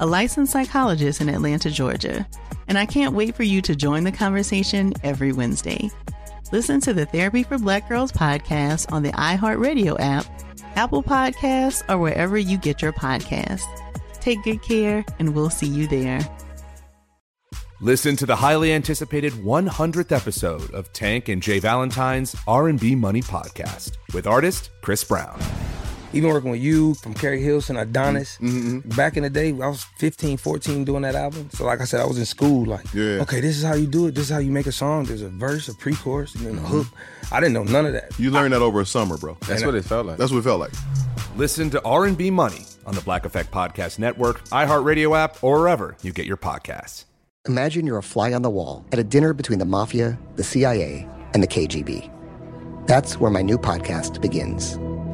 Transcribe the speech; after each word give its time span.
a 0.00 0.06
licensed 0.06 0.52
psychologist 0.52 1.20
in 1.20 1.28
Atlanta, 1.28 1.70
Georgia 1.70 2.26
and 2.68 2.78
I 2.78 2.86
can't 2.86 3.14
wait 3.14 3.34
for 3.34 3.42
you 3.42 3.60
to 3.62 3.74
join 3.74 4.04
the 4.04 4.12
conversation 4.12 4.92
every 5.02 5.32
Wednesday. 5.32 5.90
Listen 6.52 6.80
to 6.80 6.92
the 6.92 7.06
Therapy 7.06 7.42
for 7.42 7.58
Black 7.58 7.88
Girls 7.88 8.12
podcast 8.12 8.92
on 8.92 9.02
the 9.02 9.12
iHeartRadio 9.12 9.96
app, 9.98 10.26
Apple 10.76 11.02
Podcasts, 11.02 11.82
or 11.88 11.98
wherever 11.98 12.38
you 12.38 12.58
get 12.58 12.82
your 12.82 12.92
podcasts. 12.92 13.64
Take 14.20 14.42
good 14.42 14.62
care, 14.62 15.04
and 15.18 15.34
we'll 15.34 15.50
see 15.50 15.66
you 15.66 15.86
there. 15.86 16.20
Listen 17.80 18.16
to 18.16 18.24
the 18.24 18.36
highly 18.36 18.72
anticipated 18.72 19.32
100th 19.32 20.12
episode 20.12 20.72
of 20.72 20.92
Tank 20.92 21.28
and 21.28 21.42
Jay 21.42 21.58
Valentine's 21.58 22.34
R&B 22.46 22.94
Money 22.94 23.20
podcast 23.20 23.96
with 24.14 24.26
artist 24.26 24.70
Chris 24.80 25.04
Brown 25.04 25.38
even 26.14 26.30
working 26.30 26.50
with 26.50 26.60
you 26.60 26.94
from 26.94 27.12
Keri 27.14 27.42
Hilson, 27.42 27.76
Adonis. 27.76 28.38
Mm-hmm. 28.38 28.88
Back 28.90 29.16
in 29.16 29.22
the 29.24 29.30
day, 29.30 29.48
I 29.50 29.68
was 29.68 29.84
15, 29.98 30.36
14 30.36 30.84
doing 30.84 31.02
that 31.02 31.14
album. 31.14 31.50
So 31.52 31.64
like 31.64 31.80
I 31.80 31.84
said, 31.84 32.00
I 32.00 32.06
was 32.06 32.18
in 32.18 32.24
school. 32.24 32.64
Like, 32.66 32.92
yeah. 32.94 33.20
okay, 33.22 33.40
this 33.40 33.56
is 33.56 33.64
how 33.64 33.74
you 33.74 33.86
do 33.86 34.06
it. 34.06 34.14
This 34.14 34.24
is 34.24 34.30
how 34.30 34.38
you 34.38 34.50
make 34.50 34.66
a 34.66 34.72
song. 34.72 35.04
There's 35.04 35.22
a 35.22 35.28
verse, 35.28 35.68
a 35.68 35.74
pre-chorus, 35.74 36.34
and 36.34 36.46
then 36.46 36.54
a 36.54 36.58
mm-hmm. 36.58 36.66
hook. 36.66 36.86
I 37.32 37.40
didn't 37.40 37.54
know 37.54 37.64
none 37.64 37.86
of 37.86 37.92
that. 37.92 38.18
You 38.18 38.30
learned 38.30 38.54
I, 38.54 38.58
that 38.58 38.64
over 38.64 38.80
a 38.80 38.86
summer, 38.86 39.16
bro. 39.16 39.36
That's 39.46 39.64
what 39.64 39.74
I, 39.74 39.78
it 39.78 39.84
felt 39.84 40.06
like. 40.06 40.18
That's 40.18 40.30
what 40.30 40.38
it 40.38 40.44
felt 40.44 40.60
like. 40.60 40.72
Listen 41.36 41.68
to 41.70 41.82
R&B 41.82 42.30
Money 42.30 42.64
on 42.86 42.94
the 42.94 43.00
Black 43.00 43.24
Effect 43.24 43.50
Podcast 43.50 43.98
Network, 43.98 44.44
iHeartRadio 44.50 45.16
app, 45.18 45.42
or 45.42 45.58
wherever 45.58 45.96
you 46.02 46.12
get 46.12 46.26
your 46.26 46.36
podcasts. 46.36 47.04
Imagine 47.46 47.86
you're 47.86 47.98
a 47.98 48.02
fly 48.02 48.32
on 48.32 48.42
the 48.42 48.50
wall 48.50 48.86
at 48.92 48.98
a 48.98 49.04
dinner 49.04 49.34
between 49.34 49.58
the 49.58 49.64
mafia, 49.64 50.18
the 50.36 50.44
CIA, 50.44 51.08
and 51.34 51.42
the 51.42 51.48
KGB. 51.48 52.10
That's 52.86 53.18
where 53.18 53.30
my 53.30 53.42
new 53.42 53.58
podcast 53.58 54.20
begins. 54.20 54.78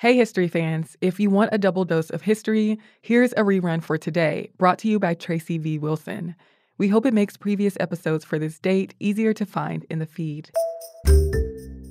Hey, 0.00 0.16
history 0.16 0.48
fans. 0.48 0.96
If 1.02 1.20
you 1.20 1.28
want 1.28 1.50
a 1.52 1.58
double 1.58 1.84
dose 1.84 2.08
of 2.08 2.22
history, 2.22 2.78
here's 3.02 3.32
a 3.32 3.42
rerun 3.42 3.82
for 3.82 3.98
today, 3.98 4.48
brought 4.56 4.78
to 4.78 4.88
you 4.88 4.98
by 4.98 5.12
Tracy 5.12 5.58
V. 5.58 5.78
Wilson. 5.78 6.36
We 6.78 6.88
hope 6.88 7.04
it 7.04 7.12
makes 7.12 7.36
previous 7.36 7.76
episodes 7.78 8.24
for 8.24 8.38
this 8.38 8.58
date 8.58 8.94
easier 8.98 9.34
to 9.34 9.44
find 9.44 9.84
in 9.90 9.98
the 9.98 10.06
feed. 10.06 10.50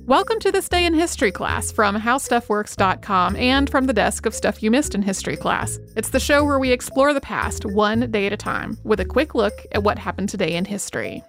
Welcome 0.07 0.39
to 0.39 0.51
this 0.51 0.67
day 0.67 0.85
in 0.85 0.95
history 0.95 1.31
class 1.31 1.71
from 1.71 1.95
howstuffworks.com 1.95 3.35
and 3.35 3.69
from 3.69 3.85
the 3.85 3.93
desk 3.93 4.25
of 4.25 4.33
Stuff 4.33 4.63
You 4.63 4.71
Missed 4.71 4.95
in 4.95 5.03
History 5.03 5.37
class. 5.37 5.77
It's 5.95 6.09
the 6.09 6.19
show 6.19 6.43
where 6.43 6.57
we 6.57 6.71
explore 6.71 7.13
the 7.13 7.21
past 7.21 7.63
one 7.63 8.09
day 8.09 8.25
at 8.25 8.33
a 8.33 8.37
time 8.37 8.79
with 8.83 8.99
a 8.99 9.05
quick 9.05 9.35
look 9.35 9.53
at 9.73 9.83
what 9.83 9.99
happened 9.99 10.29
today 10.29 10.55
in 10.55 10.65
history. 10.65 11.21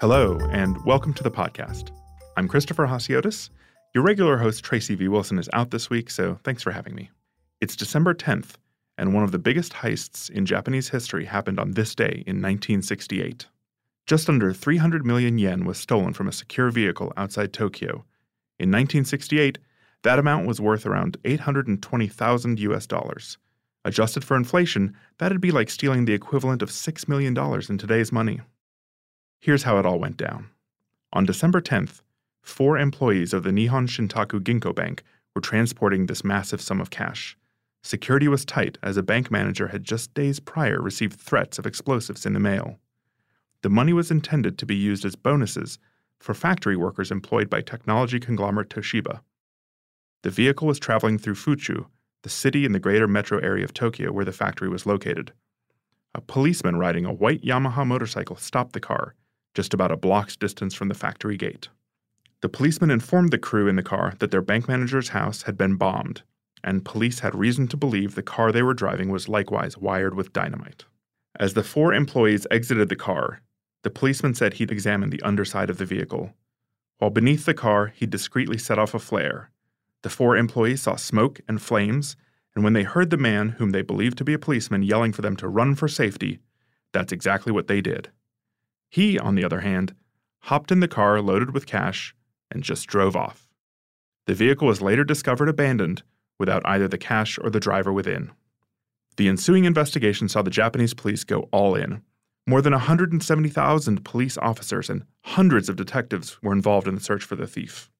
Hello, 0.00 0.38
and 0.52 0.76
welcome 0.84 1.14
to 1.14 1.24
the 1.24 1.32
podcast. 1.32 1.90
I'm 2.36 2.48
Christopher 2.48 2.88
Hasiotis. 2.88 3.48
Your 3.94 4.02
regular 4.02 4.36
host, 4.38 4.64
Tracy 4.64 4.96
V. 4.96 5.06
Wilson, 5.06 5.38
is 5.38 5.48
out 5.52 5.70
this 5.70 5.88
week, 5.88 6.10
so 6.10 6.36
thanks 6.42 6.64
for 6.64 6.72
having 6.72 6.92
me. 6.92 7.10
It's 7.60 7.76
December 7.76 8.12
10th, 8.12 8.54
and 8.98 9.14
one 9.14 9.22
of 9.22 9.30
the 9.30 9.38
biggest 9.38 9.72
heists 9.72 10.30
in 10.30 10.44
Japanese 10.44 10.88
history 10.88 11.26
happened 11.26 11.60
on 11.60 11.70
this 11.70 11.94
day 11.94 12.24
in 12.26 12.42
1968. 12.42 13.46
Just 14.06 14.28
under 14.28 14.52
300 14.52 15.06
million 15.06 15.38
yen 15.38 15.64
was 15.64 15.78
stolen 15.78 16.12
from 16.12 16.26
a 16.26 16.32
secure 16.32 16.72
vehicle 16.72 17.12
outside 17.16 17.52
Tokyo. 17.52 18.04
In 18.58 18.68
1968, 18.68 19.58
that 20.02 20.18
amount 20.18 20.48
was 20.48 20.60
worth 20.60 20.86
around 20.86 21.16
820,000 21.24 22.58
US 22.58 22.86
dollars. 22.88 23.38
Adjusted 23.84 24.24
for 24.24 24.36
inflation, 24.36 24.96
that'd 25.18 25.40
be 25.40 25.52
like 25.52 25.70
stealing 25.70 26.04
the 26.04 26.14
equivalent 26.14 26.62
of 26.62 26.70
$6 26.70 27.08
million 27.08 27.36
in 27.68 27.78
today's 27.78 28.10
money. 28.10 28.40
Here's 29.38 29.62
how 29.62 29.78
it 29.78 29.86
all 29.86 30.00
went 30.00 30.16
down. 30.16 30.50
On 31.12 31.24
December 31.24 31.60
10th, 31.60 32.00
four 32.44 32.78
employees 32.78 33.32
of 33.32 33.42
the 33.42 33.50
Nihon 33.50 33.88
Shintaku 33.88 34.38
Ginko 34.40 34.74
Bank 34.74 35.02
were 35.34 35.40
transporting 35.40 36.06
this 36.06 36.22
massive 36.22 36.60
sum 36.60 36.80
of 36.80 36.90
cash. 36.90 37.36
Security 37.82 38.28
was 38.28 38.44
tight 38.44 38.78
as 38.82 38.96
a 38.96 39.02
bank 39.02 39.30
manager 39.30 39.68
had 39.68 39.82
just 39.82 40.14
days 40.14 40.40
prior 40.40 40.80
received 40.80 41.18
threats 41.18 41.58
of 41.58 41.66
explosives 41.66 42.24
in 42.24 42.32
the 42.32 42.40
mail. 42.40 42.78
The 43.62 43.70
money 43.70 43.92
was 43.92 44.10
intended 44.10 44.58
to 44.58 44.66
be 44.66 44.76
used 44.76 45.04
as 45.04 45.16
bonuses 45.16 45.78
for 46.20 46.34
factory 46.34 46.76
workers 46.76 47.10
employed 47.10 47.50
by 47.50 47.60
technology 47.60 48.20
conglomerate 48.20 48.68
Toshiba. 48.68 49.20
The 50.22 50.30
vehicle 50.30 50.68
was 50.68 50.78
traveling 50.78 51.18
through 51.18 51.34
Fuchu, 51.34 51.86
the 52.22 52.30
city 52.30 52.64
in 52.64 52.72
the 52.72 52.78
greater 52.78 53.08
metro 53.08 53.38
area 53.38 53.64
of 53.64 53.74
Tokyo 53.74 54.12
where 54.12 54.24
the 54.24 54.32
factory 54.32 54.68
was 54.68 54.86
located. 54.86 55.32
A 56.14 56.20
policeman 56.20 56.76
riding 56.76 57.04
a 57.04 57.12
white 57.12 57.42
Yamaha 57.42 57.86
motorcycle 57.86 58.36
stopped 58.36 58.72
the 58.72 58.80
car, 58.80 59.14
just 59.54 59.74
about 59.74 59.92
a 59.92 59.96
block's 59.96 60.36
distance 60.36 60.72
from 60.72 60.88
the 60.88 60.94
factory 60.94 61.36
gate. 61.36 61.68
The 62.44 62.50
policeman 62.50 62.90
informed 62.90 63.30
the 63.30 63.38
crew 63.38 63.68
in 63.68 63.76
the 63.76 63.82
car 63.82 64.12
that 64.18 64.30
their 64.30 64.42
bank 64.42 64.68
manager's 64.68 65.08
house 65.08 65.44
had 65.44 65.56
been 65.56 65.76
bombed 65.76 66.24
and 66.62 66.84
police 66.84 67.20
had 67.20 67.34
reason 67.34 67.66
to 67.68 67.76
believe 67.78 68.14
the 68.14 68.22
car 68.22 68.52
they 68.52 68.62
were 68.62 68.74
driving 68.74 69.08
was 69.08 69.30
likewise 69.30 69.78
wired 69.78 70.14
with 70.14 70.34
dynamite. 70.34 70.84
As 71.40 71.54
the 71.54 71.62
four 71.62 71.94
employees 71.94 72.46
exited 72.50 72.90
the 72.90 72.96
car, 72.96 73.40
the 73.82 73.88
policeman 73.88 74.34
said 74.34 74.52
he'd 74.52 74.70
examined 74.70 75.10
the 75.10 75.22
underside 75.22 75.70
of 75.70 75.78
the 75.78 75.86
vehicle. 75.86 76.34
While 76.98 77.12
beneath 77.12 77.46
the 77.46 77.54
car, 77.54 77.86
he 77.86 78.04
discreetly 78.04 78.58
set 78.58 78.78
off 78.78 78.92
a 78.92 78.98
flare. 78.98 79.50
The 80.02 80.10
four 80.10 80.36
employees 80.36 80.82
saw 80.82 80.96
smoke 80.96 81.40
and 81.48 81.62
flames, 81.62 82.14
and 82.54 82.62
when 82.62 82.74
they 82.74 82.82
heard 82.82 83.08
the 83.08 83.16
man, 83.16 83.56
whom 83.56 83.70
they 83.70 83.80
believed 83.80 84.18
to 84.18 84.24
be 84.24 84.34
a 84.34 84.38
policeman, 84.38 84.82
yelling 84.82 85.14
for 85.14 85.22
them 85.22 85.36
to 85.36 85.48
run 85.48 85.76
for 85.76 85.88
safety, 85.88 86.40
that's 86.92 87.10
exactly 87.10 87.52
what 87.52 87.68
they 87.68 87.80
did. 87.80 88.10
He, 88.90 89.18
on 89.18 89.34
the 89.34 89.44
other 89.44 89.60
hand, 89.60 89.94
hopped 90.40 90.70
in 90.70 90.80
the 90.80 90.88
car 90.88 91.22
loaded 91.22 91.54
with 91.54 91.64
cash 91.64 92.14
and 92.54 92.62
just 92.62 92.86
drove 92.86 93.14
off. 93.14 93.48
The 94.26 94.34
vehicle 94.34 94.66
was 94.66 94.80
later 94.80 95.04
discovered 95.04 95.50
abandoned 95.50 96.02
without 96.38 96.62
either 96.64 96.88
the 96.88 96.96
cash 96.96 97.38
or 97.42 97.50
the 97.50 97.60
driver 97.60 97.92
within. 97.92 98.30
The 99.16 99.28
ensuing 99.28 99.64
investigation 99.64 100.28
saw 100.28 100.42
the 100.42 100.50
Japanese 100.50 100.94
police 100.94 101.24
go 101.24 101.48
all 101.52 101.74
in. 101.74 102.02
More 102.46 102.62
than 102.62 102.72
170,000 102.72 104.04
police 104.04 104.36
officers 104.38 104.90
and 104.90 105.04
hundreds 105.22 105.68
of 105.68 105.76
detectives 105.76 106.42
were 106.42 106.52
involved 106.52 106.88
in 106.88 106.94
the 106.94 107.00
search 107.00 107.24
for 107.24 107.36
the 107.36 107.46
thief. 107.46 107.90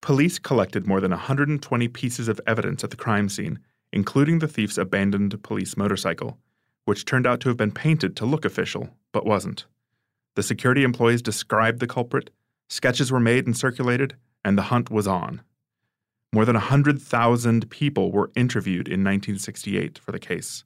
Police 0.00 0.38
collected 0.38 0.86
more 0.86 1.00
than 1.00 1.10
120 1.10 1.88
pieces 1.88 2.28
of 2.28 2.40
evidence 2.46 2.84
at 2.84 2.90
the 2.90 2.96
crime 2.96 3.28
scene, 3.28 3.58
including 3.92 4.38
the 4.38 4.48
thief's 4.48 4.78
abandoned 4.78 5.42
police 5.42 5.76
motorcycle, 5.76 6.38
which 6.84 7.04
turned 7.04 7.26
out 7.26 7.40
to 7.40 7.48
have 7.48 7.56
been 7.56 7.72
painted 7.72 8.16
to 8.16 8.26
look 8.26 8.44
official, 8.44 8.90
but 9.12 9.26
wasn't. 9.26 9.66
The 10.36 10.42
security 10.42 10.84
employees 10.84 11.22
described 11.22 11.80
the 11.80 11.86
culprit, 11.86 12.30
sketches 12.68 13.10
were 13.10 13.20
made 13.20 13.46
and 13.46 13.56
circulated, 13.56 14.16
and 14.44 14.56
the 14.56 14.62
hunt 14.62 14.90
was 14.90 15.06
on. 15.06 15.42
More 16.32 16.44
than 16.44 16.54
100,000 16.54 17.70
people 17.70 18.12
were 18.12 18.30
interviewed 18.36 18.86
in 18.86 19.02
1968 19.02 19.98
for 19.98 20.12
the 20.12 20.18
case. 20.18 20.64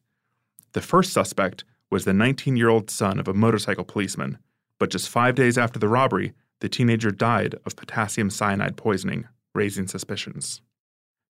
The 0.72 0.80
first 0.80 1.12
suspect 1.12 1.64
was 1.90 2.04
the 2.04 2.12
19 2.12 2.56
year 2.56 2.68
old 2.68 2.90
son 2.90 3.20
of 3.20 3.28
a 3.28 3.34
motorcycle 3.34 3.84
policeman, 3.84 4.38
but 4.78 4.90
just 4.90 5.08
five 5.08 5.34
days 5.34 5.56
after 5.56 5.78
the 5.78 5.88
robbery, 5.88 6.32
the 6.60 6.68
teenager 6.68 7.10
died 7.10 7.54
of 7.64 7.76
potassium 7.76 8.30
cyanide 8.30 8.76
poisoning, 8.76 9.28
raising 9.54 9.86
suspicions. 9.86 10.60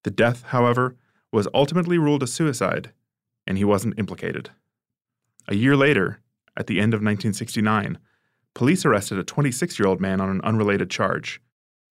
The 0.04 0.10
death, 0.10 0.44
however, 0.48 0.96
was 1.32 1.48
ultimately 1.54 1.98
ruled 1.98 2.22
a 2.22 2.26
suicide, 2.26 2.92
and 3.46 3.58
he 3.58 3.64
wasn't 3.64 3.98
implicated. 3.98 4.50
A 5.48 5.54
year 5.54 5.76
later, 5.76 6.20
at 6.56 6.66
the 6.66 6.78
end 6.78 6.94
of 6.94 6.98
1969, 6.98 7.98
police 8.54 8.84
arrested 8.84 9.18
a 9.18 9.24
26 9.24 9.78
year 9.78 9.88
old 9.88 10.00
man 10.00 10.20
on 10.20 10.28
an 10.28 10.40
unrelated 10.42 10.90
charge. 10.90 11.40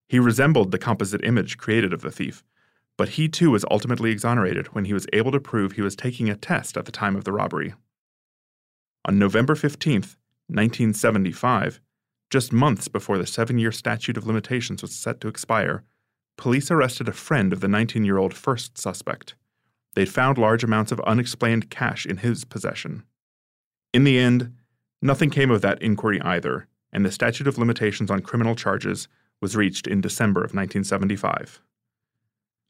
He 0.08 0.19
resembled 0.19 0.72
the 0.72 0.78
composite 0.78 1.24
image 1.24 1.58
created 1.58 1.94
of 1.94 2.02
the 2.02 2.12
thief, 2.12 2.44
but 2.98 3.10
he 3.10 3.28
too 3.28 3.52
was 3.52 3.66
ultimately 3.72 4.12
exonerated 4.12 4.68
when 4.68 4.86
he 4.86 4.94
was 4.94 5.08
able 5.13 5.31
to 5.31 5.40
prove 5.40 5.72
he 5.72 5.81
was 5.81 5.96
taking 5.96 6.30
a 6.30 6.36
test 6.36 6.78
at 6.78 6.86
the 6.86 6.92
time 6.92 7.16
of 7.16 7.24
the 7.24 7.31
robbery. 7.31 7.74
On 9.06 9.18
November 9.18 9.56
15, 9.56 10.02
1975, 10.48 11.80
just 12.30 12.54
months 12.54 12.88
before 12.88 13.18
the 13.18 13.25
seven 13.25 13.58
year 13.58 13.72
statute 13.72 14.18
of 14.18 14.28
limitations 14.28 14.81
was 14.81 14.94
set 14.94 15.19
to 15.22 15.28
expire, 15.28 15.84
police 16.38 16.69
arrested 16.69 17.08
a 17.08 17.13
friend 17.13 17.52
of 17.54 17.60
the 17.60 17.68
19 17.68 18.06
year 18.06 18.18
old 18.18 18.34
first 18.34 18.78
suspect. 18.78 19.36
They'd 19.96 20.10
found 20.10 20.38
large 20.38 20.63
amounts 20.63 20.92
of 20.92 21.00
unexplained 21.02 21.69
cash 21.69 22.06
in 22.06 22.18
his 22.18 22.46
possession. 22.46 23.04
In 23.94 24.04
the 24.04 24.19
end, 24.19 24.54
nothing 25.01 25.30
came 25.30 25.51
of 25.51 25.62
that 25.62 25.81
inquiry 25.81 26.21
either, 26.21 26.68
and 26.94 27.06
the 27.06 27.12
statute 27.12 27.48
of 27.48 27.57
limitations 27.57 28.12
on 28.12 28.21
criminal 28.21 28.56
charges 28.56 29.07
was 29.42 29.56
reached 29.56 29.88
in 29.88 30.01
December 30.01 30.42
of 30.42 30.53
1975. 30.53 31.62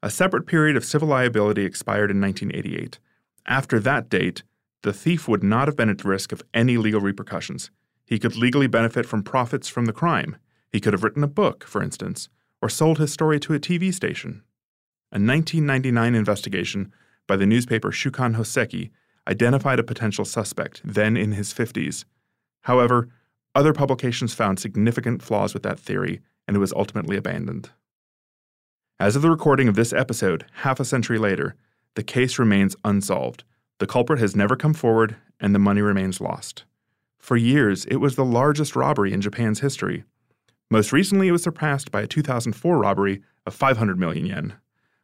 A 0.04 0.10
separate 0.10 0.48
period 0.48 0.76
of 0.76 0.86
civil 0.86 1.08
liability 1.08 1.64
expired 1.64 2.10
in 2.10 2.20
1988. 2.22 3.00
After 3.46 3.80
that 3.80 4.10
date, 4.10 4.44
the 4.84 4.94
thief 4.94 5.28
would 5.28 5.44
not 5.44 5.68
have 5.68 5.76
been 5.76 5.90
at 5.90 6.04
risk 6.04 6.32
of 6.32 6.42
any 6.54 6.78
legal 6.78 7.02
repercussions. 7.02 7.70
He 8.06 8.18
could 8.18 8.36
legally 8.36 8.68
benefit 8.68 9.06
from 9.06 9.24
profits 9.24 9.68
from 9.68 9.86
the 9.86 9.94
crime. 9.94 10.38
He 10.72 10.80
could 10.80 10.94
have 10.94 11.04
written 11.04 11.24
a 11.24 11.28
book, 11.28 11.64
for 11.64 11.84
instance, 11.84 12.30
or 12.62 12.70
sold 12.70 12.98
his 12.98 13.14
story 13.14 13.40
to 13.42 13.54
a 13.54 13.60
TV 13.60 13.94
station. 13.94 14.44
A 15.12 15.20
1999 15.20 16.16
investigation 16.16 16.92
by 17.28 17.36
the 17.36 17.46
newspaper 17.46 17.92
Shukan 17.92 18.36
Hoseki 18.36 18.90
identified 19.28 19.80
a 19.80 19.84
potential 19.84 20.26
suspect, 20.26 20.82
then 20.84 21.16
in 21.16 21.34
his 21.34 21.54
50s. 21.54 22.06
However, 22.62 23.10
other 23.54 23.74
publications 23.74 24.34
found 24.34 24.60
significant 24.60 25.22
flaws 25.22 25.54
with 25.54 25.64
that 25.64 25.80
theory, 25.80 26.22
and 26.48 26.56
it 26.56 26.60
was 26.60 26.74
ultimately 26.74 27.18
abandoned. 27.18 27.70
As 29.00 29.16
of 29.16 29.22
the 29.22 29.32
recording 29.32 29.68
of 29.68 29.76
this 29.76 29.94
episode, 29.94 30.46
half 30.58 30.80
a 30.80 30.86
century 30.86 31.18
later, 31.18 31.56
the 31.96 32.04
case 32.04 32.40
remains 32.40 32.76
unsolved. 32.86 33.44
The 33.80 33.88
culprit 33.88 34.20
has 34.20 34.36
never 34.36 34.56
come 34.56 34.74
forward, 34.74 35.16
and 35.40 35.56
the 35.56 35.60
money 35.60 35.82
remains 35.82 36.22
lost. 36.22 36.64
For 37.18 37.36
years, 37.36 37.86
it 37.86 37.98
was 37.98 38.16
the 38.16 38.26
largest 38.26 38.76
robbery 38.76 39.12
in 39.12 39.22
Japan's 39.22 39.60
history. 39.60 40.04
Most 40.70 40.94
recently, 40.94 41.28
it 41.28 41.32
was 41.32 41.44
surpassed 41.44 41.92
by 41.92 42.02
a 42.02 42.08
2004 42.08 42.78
robbery 42.78 43.22
of 43.46 43.54
500 43.54 44.00
million 44.00 44.26
yen, 44.26 44.54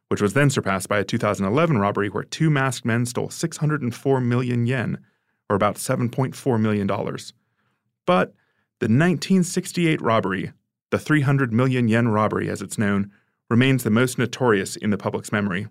which 0.08 0.22
was 0.22 0.32
then 0.32 0.48
surpassed 0.48 0.88
by 0.88 0.98
a 0.98 1.04
2011 1.04 1.78
robbery 1.78 2.08
where 2.08 2.24
two 2.24 2.50
masked 2.50 2.86
men 2.86 3.04
stole 3.04 3.30
604 3.30 4.20
million 4.20 4.66
yen, 4.66 4.98
or 5.50 5.56
about 5.56 5.76
$7.4 5.76 6.60
million. 6.60 6.88
But 8.08 8.28
the 8.78 8.86
1968 8.86 10.00
robbery, 10.00 10.52
the 10.88 10.98
300 10.98 11.52
million 11.52 11.88
yen 11.88 12.08
robbery 12.08 12.48
as 12.48 12.62
it's 12.62 12.78
known, 12.78 13.10
remains 13.50 13.84
the 13.84 13.90
most 13.90 14.16
notorious 14.16 14.76
in 14.76 14.88
the 14.88 14.96
public's 14.96 15.30
memory. 15.30 15.66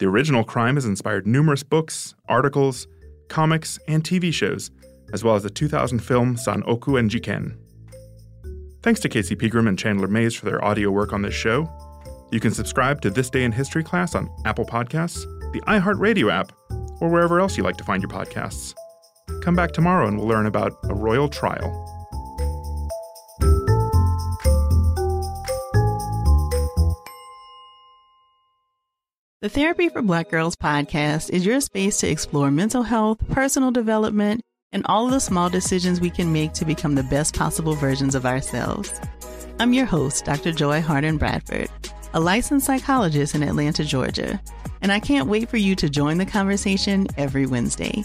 The 0.00 0.06
original 0.06 0.42
crime 0.42 0.74
has 0.74 0.86
inspired 0.86 1.24
numerous 1.24 1.62
books, 1.62 2.16
articles, 2.28 2.88
comics, 3.28 3.78
and 3.86 4.02
TV 4.02 4.34
shows, 4.34 4.72
as 5.12 5.22
well 5.22 5.36
as 5.36 5.44
the 5.44 5.50
2000 5.50 6.00
film 6.00 6.36
San-Oku 6.36 6.96
en 6.96 7.08
Jiken. 7.08 7.56
Thanks 8.82 8.98
to 8.98 9.08
Casey 9.08 9.36
Pegram 9.36 9.68
and 9.68 9.78
Chandler 9.78 10.08
Mays 10.08 10.34
for 10.34 10.46
their 10.46 10.64
audio 10.64 10.90
work 10.90 11.12
on 11.12 11.22
this 11.22 11.34
show. 11.34 11.70
You 12.32 12.40
can 12.40 12.52
subscribe 12.52 13.00
to 13.02 13.10
This 13.10 13.30
Day 13.30 13.44
in 13.44 13.52
History 13.52 13.84
class 13.84 14.16
on 14.16 14.28
Apple 14.46 14.66
Podcasts, 14.66 15.22
the 15.52 15.60
iHeartRadio 15.68 16.28
app, 16.28 16.50
or 17.00 17.08
wherever 17.08 17.38
else 17.38 17.56
you 17.56 17.62
like 17.62 17.76
to 17.76 17.84
find 17.84 18.02
your 18.02 18.10
podcasts. 18.10 18.74
Come 19.40 19.54
back 19.56 19.72
tomorrow 19.72 20.06
and 20.06 20.18
we'll 20.18 20.28
learn 20.28 20.46
about 20.46 20.72
a 20.84 20.94
royal 20.94 21.28
trial. 21.28 21.88
The 29.40 29.48
Therapy 29.48 29.88
for 29.88 30.02
Black 30.02 30.30
Girls 30.30 30.54
podcast 30.54 31.30
is 31.30 31.44
your 31.44 31.60
space 31.60 31.98
to 31.98 32.08
explore 32.08 32.52
mental 32.52 32.84
health, 32.84 33.18
personal 33.30 33.72
development, 33.72 34.40
and 34.70 34.86
all 34.86 35.06
of 35.06 35.10
the 35.10 35.18
small 35.18 35.50
decisions 35.50 36.00
we 36.00 36.10
can 36.10 36.32
make 36.32 36.52
to 36.52 36.64
become 36.64 36.94
the 36.94 37.02
best 37.02 37.34
possible 37.34 37.74
versions 37.74 38.14
of 38.14 38.24
ourselves. 38.24 38.92
I'm 39.58 39.72
your 39.72 39.84
host, 39.84 40.24
Dr. 40.24 40.52
Joy 40.52 40.80
Harden 40.80 41.18
Bradford, 41.18 41.68
a 42.14 42.20
licensed 42.20 42.66
psychologist 42.66 43.34
in 43.34 43.42
Atlanta, 43.42 43.84
Georgia, 43.84 44.40
and 44.80 44.92
I 44.92 45.00
can't 45.00 45.28
wait 45.28 45.48
for 45.48 45.56
you 45.56 45.74
to 45.74 45.90
join 45.90 46.18
the 46.18 46.26
conversation 46.26 47.08
every 47.16 47.46
Wednesday. 47.46 48.04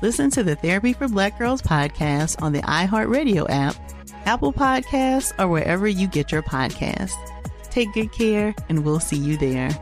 Listen 0.00 0.30
to 0.30 0.44
the 0.44 0.54
Therapy 0.54 0.92
for 0.92 1.08
Black 1.08 1.36
Girls 1.40 1.60
podcast 1.60 2.40
on 2.40 2.52
the 2.52 2.62
iHeartRadio 2.62 3.46
app, 3.48 3.74
Apple 4.26 4.52
Podcasts, 4.52 5.32
or 5.40 5.48
wherever 5.48 5.88
you 5.88 6.06
get 6.06 6.30
your 6.30 6.42
podcasts. 6.42 7.16
Take 7.70 7.92
good 7.94 8.12
care, 8.12 8.54
and 8.68 8.84
we'll 8.84 9.00
see 9.00 9.16
you 9.16 9.36
there. 9.36 9.76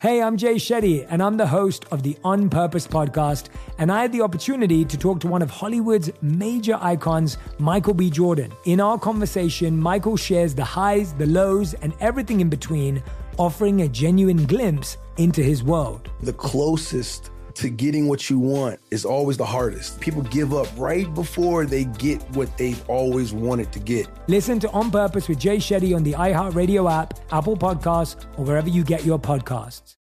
Hey, 0.00 0.22
I'm 0.22 0.36
Jay 0.36 0.54
Shetty, 0.54 1.08
and 1.10 1.24
I'm 1.24 1.36
the 1.36 1.46
host 1.48 1.86
of 1.90 2.04
the 2.04 2.16
On 2.22 2.48
Purpose 2.48 2.86
podcast. 2.86 3.46
And 3.78 3.90
I 3.90 4.02
had 4.02 4.12
the 4.12 4.22
opportunity 4.22 4.84
to 4.84 4.96
talk 4.96 5.18
to 5.20 5.26
one 5.26 5.42
of 5.42 5.50
Hollywood's 5.50 6.12
major 6.22 6.78
icons, 6.80 7.36
Michael 7.58 7.94
B. 7.94 8.10
Jordan. 8.10 8.52
In 8.64 8.80
our 8.80 8.96
conversation, 8.96 9.76
Michael 9.76 10.16
shares 10.16 10.54
the 10.54 10.64
highs, 10.64 11.14
the 11.14 11.26
lows, 11.26 11.74
and 11.74 11.92
everything 11.98 12.40
in 12.40 12.48
between, 12.48 13.02
offering 13.38 13.82
a 13.82 13.88
genuine 13.88 14.46
glimpse 14.46 14.98
into 15.16 15.42
his 15.42 15.64
world. 15.64 16.08
The 16.22 16.32
closest 16.32 17.32
to 17.60 17.68
getting 17.68 18.08
what 18.08 18.30
you 18.30 18.38
want 18.38 18.80
is 18.90 19.04
always 19.04 19.36
the 19.36 19.44
hardest. 19.44 20.00
People 20.00 20.22
give 20.22 20.54
up 20.54 20.66
right 20.76 21.12
before 21.14 21.66
they 21.66 21.84
get 21.84 22.22
what 22.30 22.56
they've 22.56 22.82
always 22.88 23.34
wanted 23.34 23.70
to 23.72 23.78
get. 23.78 24.08
Listen 24.28 24.58
to 24.60 24.70
On 24.70 24.90
Purpose 24.90 25.28
with 25.28 25.38
Jay 25.38 25.58
Shetty 25.58 25.94
on 25.94 26.02
the 26.02 26.12
iHeartRadio 26.12 26.90
app, 26.90 27.18
Apple 27.30 27.56
Podcasts, 27.56 28.24
or 28.38 28.44
wherever 28.46 28.68
you 28.68 28.82
get 28.82 29.04
your 29.04 29.18
podcasts. 29.18 29.96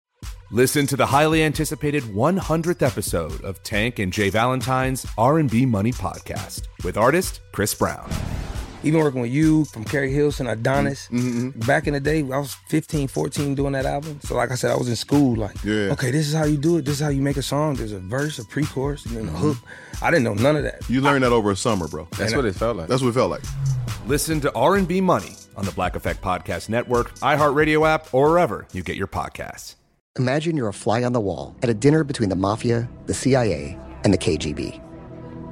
Listen 0.50 0.86
to 0.86 0.96
the 0.96 1.06
highly 1.06 1.42
anticipated 1.42 2.02
100th 2.02 2.82
episode 2.82 3.42
of 3.44 3.62
Tank 3.62 4.00
and 4.00 4.12
Jay 4.12 4.30
Valentine's 4.30 5.06
R&B 5.16 5.64
Money 5.66 5.92
podcast 5.92 6.66
with 6.82 6.96
artist 6.96 7.40
Chris 7.52 7.72
Brown 7.74 8.10
even 8.84 9.00
working 9.00 9.20
with 9.20 9.30
you 9.30 9.64
from 9.66 9.84
Keri 9.84 10.12
Hilson, 10.12 10.46
Adonis. 10.46 11.08
Mm-hmm. 11.08 11.60
Back 11.60 11.86
in 11.86 11.94
the 11.94 12.00
day, 12.00 12.20
I 12.20 12.38
was 12.38 12.54
15, 12.68 13.08
14 13.08 13.54
doing 13.54 13.72
that 13.72 13.86
album. 13.86 14.20
So 14.22 14.34
like 14.36 14.50
I 14.50 14.54
said, 14.54 14.70
I 14.70 14.76
was 14.76 14.88
in 14.88 14.96
school. 14.96 15.36
Like, 15.36 15.62
yeah. 15.64 15.92
okay, 15.92 16.10
this 16.10 16.28
is 16.28 16.34
how 16.34 16.44
you 16.44 16.56
do 16.56 16.76
it. 16.76 16.84
This 16.84 16.96
is 16.96 17.00
how 17.00 17.08
you 17.08 17.22
make 17.22 17.36
a 17.36 17.42
song. 17.42 17.74
There's 17.74 17.92
a 17.92 17.98
verse, 17.98 18.38
a 18.38 18.44
pre-chorus, 18.44 19.06
and 19.06 19.16
then 19.16 19.24
a 19.24 19.26
mm-hmm. 19.28 19.36
hook. 19.36 19.56
I 20.02 20.10
didn't 20.10 20.24
know 20.24 20.34
none 20.34 20.56
of 20.56 20.62
that. 20.64 20.88
You 20.88 21.00
learned 21.00 21.24
I, 21.24 21.28
that 21.28 21.34
over 21.34 21.50
a 21.50 21.56
summer, 21.56 21.88
bro. 21.88 22.06
That's 22.18 22.34
what 22.34 22.44
I, 22.44 22.48
it 22.48 22.54
felt 22.54 22.76
like. 22.76 22.88
That's 22.88 23.02
what 23.02 23.08
it 23.08 23.14
felt 23.14 23.30
like. 23.30 23.42
Listen 24.06 24.40
to 24.42 24.52
R&B 24.54 25.00
Money 25.00 25.36
on 25.56 25.64
the 25.64 25.72
Black 25.72 25.96
Effect 25.96 26.20
Podcast 26.20 26.68
Network, 26.68 27.14
iHeartRadio 27.20 27.88
app, 27.88 28.12
or 28.12 28.30
wherever 28.30 28.66
you 28.72 28.82
get 28.82 28.96
your 28.96 29.06
podcasts. 29.06 29.76
Imagine 30.18 30.56
you're 30.56 30.68
a 30.68 30.72
fly 30.72 31.02
on 31.02 31.12
the 31.12 31.20
wall 31.20 31.56
at 31.62 31.68
a 31.68 31.74
dinner 31.74 32.04
between 32.04 32.28
the 32.28 32.36
mafia, 32.36 32.88
the 33.06 33.14
CIA, 33.14 33.78
and 34.04 34.12
the 34.12 34.18
KGB. 34.18 34.80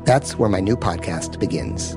That's 0.05 0.39
where 0.39 0.49
my 0.49 0.61
new 0.61 0.77
podcast 0.77 1.41
begins. 1.41 1.97